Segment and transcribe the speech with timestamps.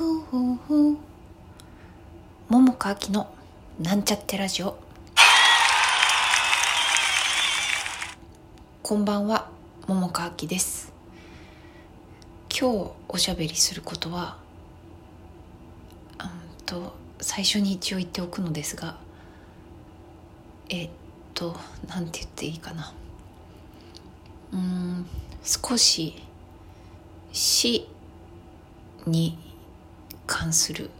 [0.00, 0.98] ふふふ
[2.48, 3.34] 桃佳明の
[3.78, 4.78] なんちゃってラジオ。
[8.82, 9.50] こんばんは
[9.86, 10.94] 桃佳明です。
[12.48, 14.38] 今日おしゃべりすることは
[16.18, 18.96] うんと最初に一応言っておくのですが
[20.70, 20.90] えっ
[21.34, 21.54] と
[21.88, 22.94] なんて言っていいかな。
[24.54, 25.06] うん
[25.44, 26.22] 少し
[27.34, 27.86] 死
[29.06, 29.49] に
[30.30, 30.90] 関する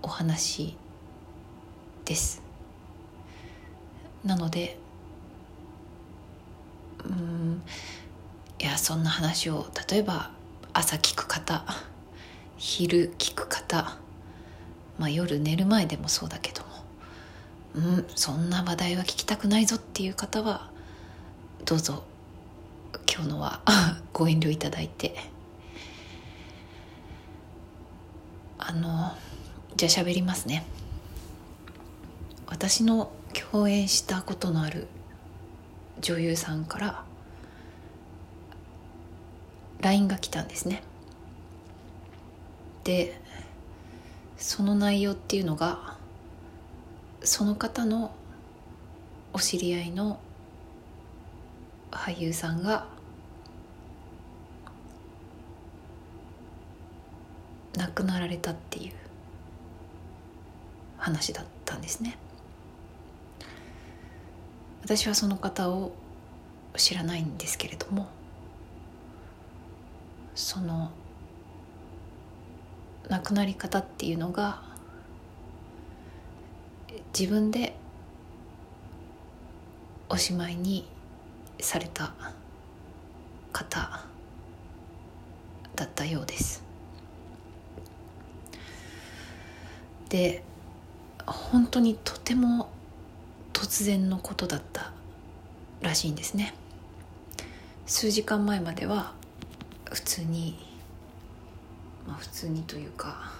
[0.00, 0.74] お話
[2.06, 2.42] です。
[4.24, 4.78] なので
[7.04, 7.62] うん
[8.58, 10.30] いやそんな話を例えば
[10.72, 11.62] 朝聞く方
[12.56, 13.98] 昼聞く方、
[14.98, 16.68] まあ、夜寝る前でもそうだけども
[17.74, 20.70] うんそんな話題は聞きたくないぞっていう方は
[21.66, 22.02] どうぞ
[23.12, 23.60] 今日のは
[24.14, 25.39] ご遠慮いただいて。
[28.70, 29.16] あの
[29.74, 30.64] じゃあ喋りますね。
[32.46, 33.10] 私の
[33.50, 34.86] 共演したことのある
[36.00, 37.04] 女優さんから
[39.80, 40.84] LINE が来たんですね。
[42.84, 43.20] で
[44.36, 45.96] その内容っていうのが
[47.24, 48.12] その方の
[49.32, 50.20] お知り合いの
[51.90, 52.86] 俳優さんが
[57.76, 58.92] 亡くなられたっていう
[60.98, 62.18] 話だったんですね。
[64.82, 65.92] 私はその方を
[66.76, 68.08] 知らないんですけれども
[70.34, 70.90] その
[73.08, 74.62] 亡くなり方っていうのが
[77.16, 77.76] 自分で
[80.08, 80.88] おしまいに
[81.60, 82.14] された
[83.52, 84.04] 方
[85.76, 86.69] だったようです。
[90.10, 90.42] で
[91.24, 92.68] 本当にとても
[93.52, 94.92] 突然のことだった
[95.80, 96.52] らしいんですね。
[97.86, 99.14] 数時間前までは
[99.90, 100.58] 普通に
[102.06, 103.32] まあ普通にというか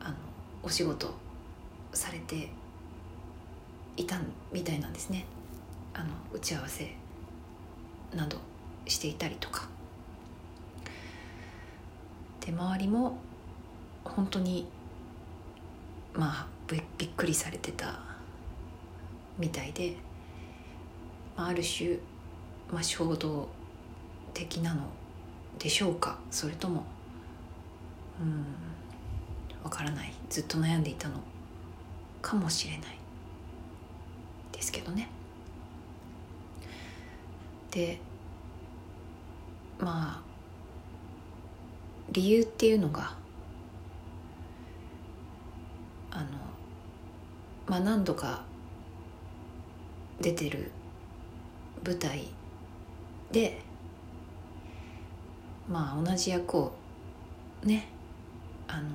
[0.00, 0.14] あの
[0.62, 1.14] お仕事
[1.92, 2.48] されて
[3.96, 4.18] いた
[4.52, 5.26] みたいなんですね。
[5.92, 6.94] あの打ち合わせ
[8.14, 8.38] など
[8.86, 9.68] していたりとか。
[12.40, 13.18] で周りも
[14.04, 14.66] 本当に
[16.14, 18.00] まあびっくりされてた
[19.38, 19.96] みたいで、
[21.36, 21.96] まあ、ある種、
[22.72, 23.48] まあ、衝動
[24.34, 24.82] 的なの
[25.58, 26.84] でしょうかそれとも
[28.20, 28.44] うん
[29.62, 30.12] わからない。
[30.30, 31.20] ずっと悩んでいたの
[32.22, 32.98] かもしれない。
[34.52, 35.08] ですけどね。
[37.70, 38.00] で
[39.78, 40.22] まあ
[42.10, 43.14] 理由っていうのが
[46.10, 46.26] あの
[47.68, 48.42] まあ何度か
[50.20, 50.70] 出てる
[51.84, 52.28] 舞台
[53.30, 53.60] で
[55.68, 56.72] まあ同じ役を
[57.62, 57.88] ね
[58.66, 58.88] あの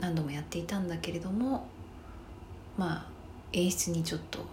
[0.00, 1.66] 何度もやっていたんだけれども
[2.76, 3.06] まあ
[3.52, 4.44] 演出にちょっと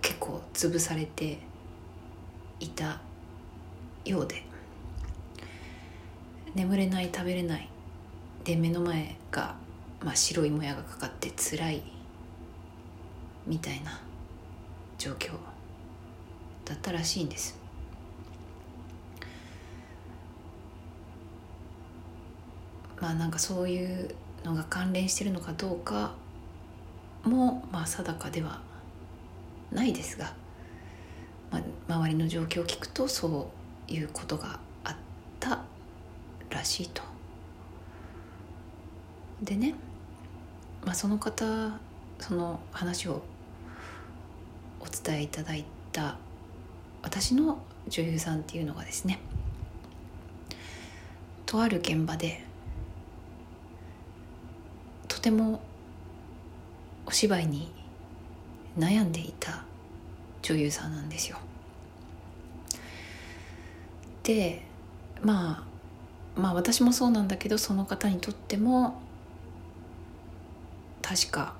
[0.00, 1.38] 結構潰されて
[2.58, 3.00] いた
[4.04, 4.42] ようで
[6.54, 7.68] 眠れない食べれない
[8.44, 9.56] で目の前が、
[10.06, 11.82] まあ、白いもやがかかって辛い
[13.44, 14.00] みたいな
[14.98, 15.32] 状況
[16.64, 17.58] だったらしいんです
[23.00, 26.14] まあなんかそういうのが関連してるのかどうか
[27.24, 28.60] もまあ定かでは
[29.72, 30.34] ないですが、
[31.50, 33.50] まあ、周りの状況を聞くとそ
[33.90, 34.96] ういうことがあっ
[35.40, 35.64] た
[36.48, 37.02] らしいと。
[39.42, 39.74] でね、
[40.86, 41.44] まあ、その方
[42.20, 43.22] その話を
[44.80, 46.16] お伝えいただいた
[47.02, 47.58] 私の
[47.88, 49.18] 女優さんっていうのがですね
[51.44, 52.44] とある現場で
[55.08, 55.60] とても
[57.04, 57.72] お芝居に
[58.78, 59.64] 悩んでいた
[60.42, 61.38] 女優さんなんですよ。
[64.22, 64.62] で
[65.22, 65.64] ま
[66.36, 69.00] あまあ私もそうなんだけどその方にとっても
[71.08, 71.54] 確か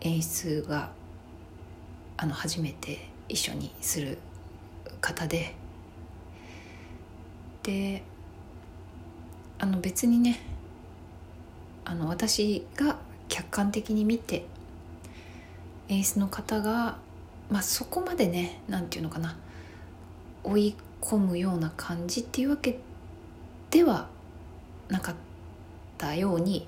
[0.00, 0.90] 演出が
[2.16, 4.18] あの初めて一緒にする
[5.00, 5.54] 方で
[7.62, 8.02] で
[9.60, 10.40] あの別にね
[11.84, 12.98] あの私が
[13.28, 14.46] 客観的に見て
[15.88, 16.98] 演出の方が、
[17.48, 19.36] まあ、そこまでね何て言うのかな
[20.42, 22.80] 追い込むような感じっていうわけ
[23.70, 24.08] では
[24.88, 25.14] なかっ
[25.98, 26.66] たように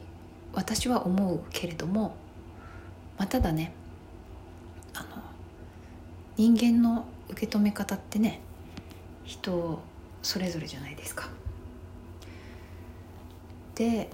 [0.57, 2.17] 私は思うけれども、
[3.19, 3.73] まあ、ただね
[4.95, 5.07] あの
[6.37, 8.41] 人間の受け止め方ってね
[9.25, 9.79] 人
[10.23, 11.29] それぞれじゃないですか。
[13.75, 14.09] で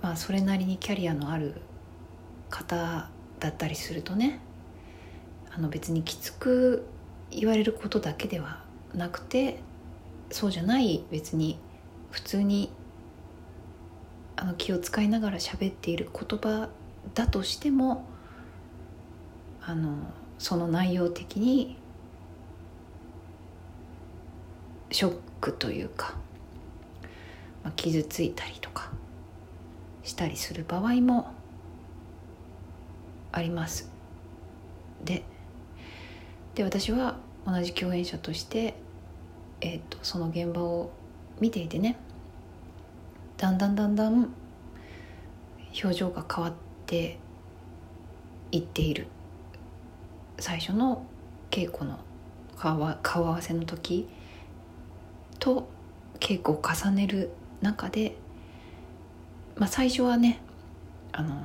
[0.00, 1.60] まあそれなりにキャリアのある
[2.48, 3.10] 方
[3.40, 4.38] だったりするとね
[5.52, 6.86] あの別にきつく
[7.30, 8.62] 言われることだけでは
[8.94, 9.58] なくて
[10.30, 11.58] そうじゃない別に
[12.12, 12.70] 普通に
[14.42, 16.68] あ気を使いながら喋っている言葉
[17.14, 18.04] だとしても
[19.60, 19.98] あの
[20.38, 21.76] その内容的に
[24.90, 26.14] ショックというか、
[27.62, 28.90] まあ、傷ついたりとか
[30.02, 31.32] したりする場合も
[33.30, 33.88] あります。
[35.04, 35.22] で
[36.56, 37.16] で私は
[37.46, 38.74] 同じ共演者として、
[39.60, 40.90] えーと、その現場を
[41.40, 41.96] 見ていてね
[43.42, 44.32] だんだんだんだん
[45.82, 46.54] 表情が変わっ
[46.86, 47.18] て
[48.52, 49.08] いっている。
[50.38, 51.04] 最初の
[51.50, 51.98] 稽古の
[52.56, 54.08] 顔顔合わせの時
[55.40, 55.68] と
[56.20, 57.30] 稽古を重ねる
[57.60, 58.16] 中で、
[59.56, 60.40] まあ、最初はね
[61.10, 61.42] あの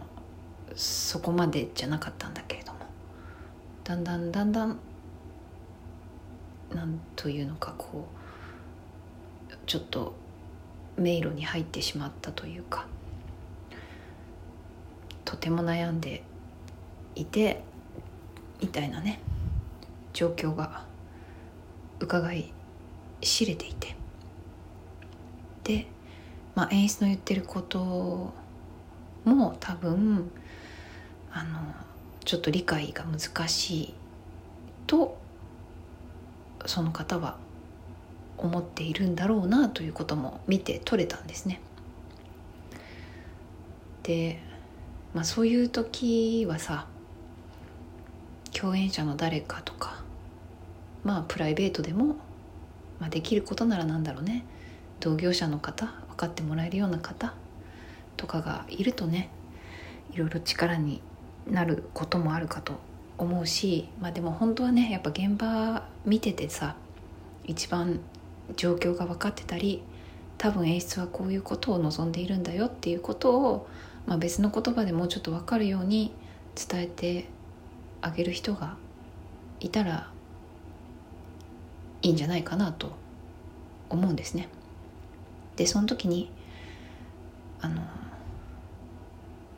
[0.75, 2.79] そこまでじゃなかったんだけれども
[3.83, 4.79] だんだんだんだん
[6.75, 8.07] なんというのかこ
[9.49, 10.26] うちょっと
[10.97, 12.87] 迷路に入ってしまったというか
[15.25, 16.23] とても悩んで
[17.15, 17.61] いて
[18.61, 19.19] みたいなね
[20.13, 20.85] 状況が
[21.99, 22.51] 伺い
[23.21, 23.95] 知れていて。
[25.63, 25.87] で、
[26.55, 28.33] まあ、演出の言ってること
[29.25, 30.31] も多分
[31.31, 31.59] あの
[32.23, 33.93] ちょっと理解が難しい
[34.87, 35.17] と
[36.65, 37.37] その方は
[38.37, 41.59] 思っているんだろうなということも見て取れたんですね。
[44.03, 44.41] で、
[45.13, 46.87] まあ、そういう時はさ
[48.53, 50.01] 共演者の誰かとか
[51.03, 52.15] まあプライベートでも、
[52.99, 54.45] まあ、できることならなんだろうね
[54.99, 57.33] 同業者の方分かってもらえるような方
[58.15, 59.29] とかがいるとね
[60.11, 61.01] いろいろ力に
[61.45, 62.73] なることもあるかと
[63.17, 66.75] 思うし、まあ、でも本当はねやっぱ現場見ててさ
[67.45, 67.99] 一番
[68.55, 69.83] 状況が分かってたり
[70.37, 73.67] 多分演出はこういうことを望んでいるんだよっていうことを、
[74.05, 76.13] まあ、別の言葉でもうちょっと分かるように
[76.55, 77.25] 伝えて
[78.01, 78.77] あげる人が
[79.59, 80.11] いたら
[82.03, 82.91] いいんじゃないかなと
[83.89, 84.49] 思うんですね。
[85.55, 86.31] でその時に
[87.59, 87.89] あの、ま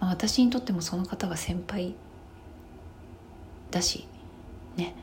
[0.01, 1.95] あ、私にとってもその方は先輩
[3.69, 4.07] だし
[4.77, 4.95] ね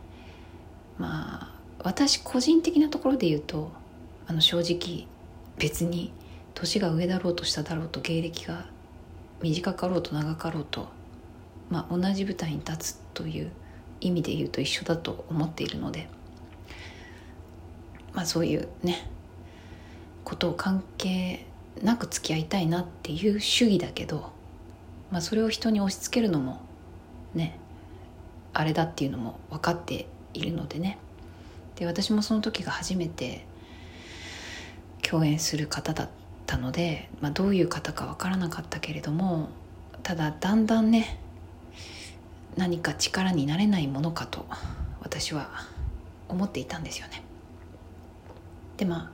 [0.99, 1.56] まあ
[1.87, 3.71] 私個人的なところで言うと
[4.27, 5.06] あの正直
[5.56, 6.12] 別に
[6.53, 8.67] 年が上だろうと下だろうと芸歴が
[9.41, 10.88] 短かろうと長かろうと、
[11.71, 13.53] まあ、同じ舞台に立つという
[14.00, 16.09] 意味で言うと一緒だと思っているので、
[18.15, 19.09] まあ、そういうね
[20.25, 21.47] ことを関係
[21.85, 24.33] なく付き合いたいなっていう主義だけど、
[25.12, 26.61] まあ、それを人に押し付けるのも
[27.33, 27.61] ね
[28.53, 30.99] あれだっていうのも分かっているのでね。
[31.76, 33.46] で私もその時が初めて
[35.02, 36.08] 共演する方だっ
[36.47, 39.49] たので、まあ、どういう方か分からなかったけれども
[40.02, 41.18] ただだんだんね
[42.56, 44.47] 何か力になれないものかと
[45.00, 45.50] 私は
[46.28, 47.23] 思っていたんですよね。
[48.76, 49.11] でまあ、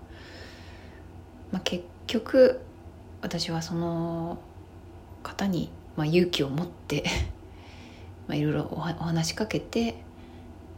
[1.51, 2.61] まあ、結局
[3.21, 4.39] 私はその
[5.23, 7.05] 方に、まあ、勇気を持って
[8.29, 9.97] まあ、いろいろお話しかけて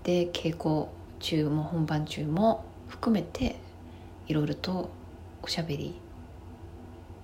[0.03, 0.89] で稽古
[1.25, 3.57] 中も本番中も含めて
[4.29, 4.91] いろいろと
[5.43, 5.95] おしゃべり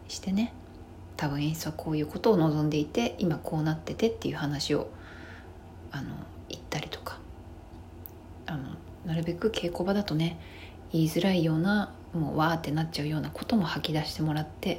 [0.08, 0.54] してね
[1.18, 4.88] 多分演出はこういうことを望んでいて今こうなっててっていう話を
[5.92, 6.14] あの
[6.48, 7.18] 言ったりとか
[8.46, 8.70] あの
[9.04, 10.40] なるべく稽古場だとね
[10.92, 14.78] 言いづらいようなもうわーってなっちゃうようなことも吐き出してもらってっ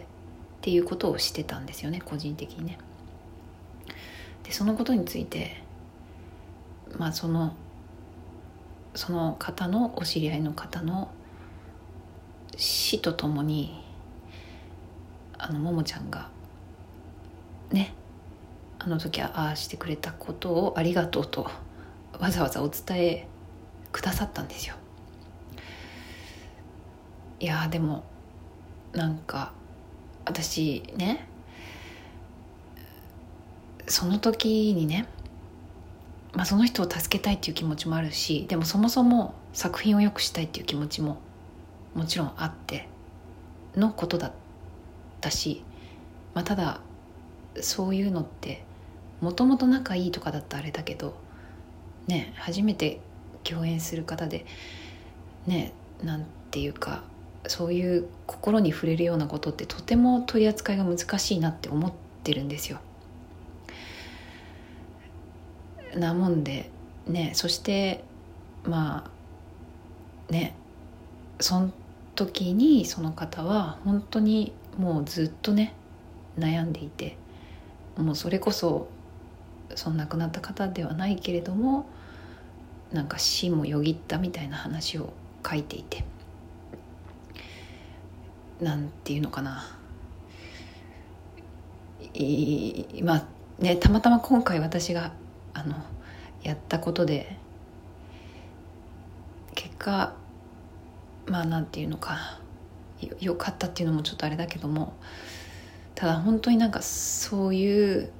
[0.61, 2.79] ていうことをしてたんですよね個人的にね。
[4.43, 5.61] でそのことについて
[6.97, 7.53] まあその
[8.95, 11.11] その方のお知り合いの方の
[12.57, 13.83] 死とともに
[15.37, 16.29] あのももちゃんが
[17.71, 17.93] ね
[18.79, 21.49] あの時ああしてくれたことをありがとうと
[22.19, 23.27] わざわざお伝え
[23.91, 24.75] くださったんですよ。
[27.39, 28.03] いやでも
[28.93, 29.53] なんか
[30.25, 31.27] 私ね
[33.87, 35.05] その時にね、
[36.33, 41.17] まあ、その人を助けたいっていう気持ちもあるしでもそもそも作品を良くしたいっていう気持ちも
[41.93, 42.87] もちろんあって
[43.75, 44.31] のことだっ
[45.19, 45.63] たし、
[46.33, 46.79] まあ、ただ
[47.59, 48.63] そういうのって
[49.19, 51.15] もともと仲いいとかだったあれだけど
[52.07, 53.01] ね初めて
[53.43, 54.45] 共演する方で
[55.47, 57.03] ねなんていうか
[57.47, 62.79] そういう心に触れるようなことってとても取り扱いが難しいなって思ってるんですよ。
[65.95, 66.69] なもんで
[67.07, 68.03] ねそして
[68.63, 69.09] ま
[70.29, 70.55] あね
[71.39, 71.71] その
[72.15, 75.73] 時にその方は本当にもうずっとね
[76.37, 77.17] 悩んでいて
[77.97, 78.87] もうそれこそ
[79.75, 81.85] その亡くなった方ではないけれども
[82.91, 85.13] なんか死もよぎったみたいな話を
[85.47, 86.03] 書いていて
[88.59, 89.77] なんていうのかな。
[93.03, 93.25] まあ
[93.59, 95.13] ねたまたま今回私が
[95.53, 95.75] あの
[96.43, 97.37] やったことで
[99.55, 100.13] 結果
[101.27, 102.39] まあなんていうのか
[103.19, 104.93] よかったっていうのもちょっとあれだけども
[105.95, 108.11] ただ本当になんかそういう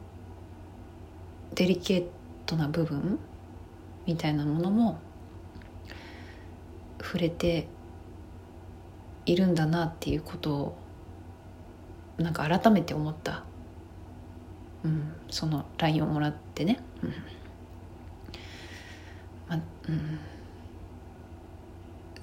[1.55, 2.05] デリケー
[2.45, 3.19] トな部分
[4.05, 4.99] みたいなものも
[7.01, 7.67] 触れて
[9.25, 10.77] いるんだなっていうことを
[12.17, 13.43] なんか改めて思った、
[14.83, 17.13] うん、その LINE をもらってね、うん。
[19.47, 19.55] ま
[19.87, 20.19] うん、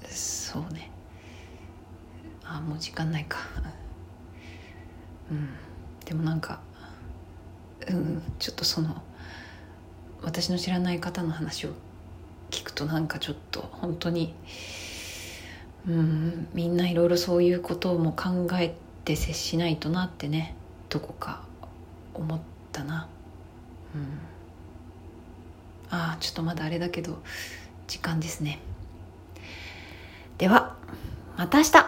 [0.09, 0.91] そうね。
[2.43, 3.37] あもう時間ないか。
[5.31, 5.49] うん。
[6.05, 6.59] でもなんか
[7.87, 9.01] うんちょっとその
[10.21, 11.69] 私の知らない方の話を
[12.51, 14.33] 聞くとなんかちょっと本当に
[15.87, 18.75] うんみんないろいろそういうことも考え
[19.05, 20.55] て接しないとなってね。
[20.89, 21.43] どこか
[22.19, 22.39] 思っ
[22.71, 23.07] たな。
[23.95, 24.19] うん。
[25.89, 27.17] ああちょっとまだあれだけど
[27.87, 28.59] 時間ですね。
[30.37, 30.75] では
[31.37, 31.85] また明日。